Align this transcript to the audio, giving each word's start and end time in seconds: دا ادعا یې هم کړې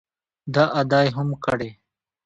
دا 0.53 0.63
ادعا 0.79 1.01
یې 1.05 1.09
هم 1.17 1.29
کړې 1.45 1.69